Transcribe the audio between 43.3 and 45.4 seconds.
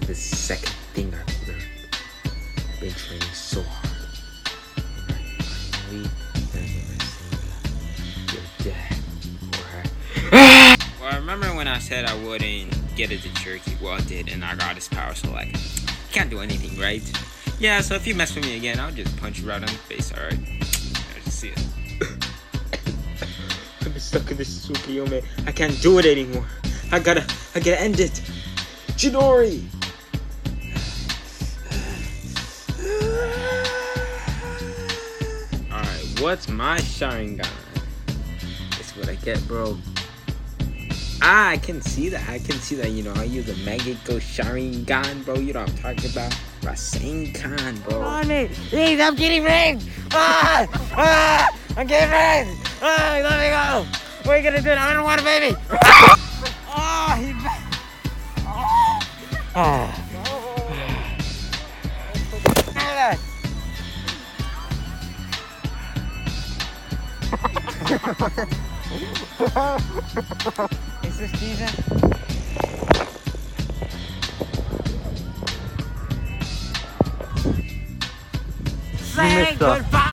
a Mangekyo Sharingan, bro.